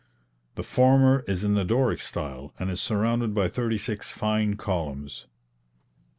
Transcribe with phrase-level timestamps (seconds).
[0.55, 5.27] The former is in the Doric style, and is surrounded by thirty six fine columns.